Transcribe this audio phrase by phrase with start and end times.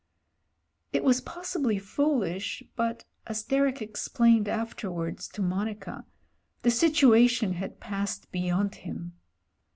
[0.91, 6.07] It was possibly foolish, but, as Derek explained afterwards to Monica,
[6.63, 9.13] the situation had passed beyond him.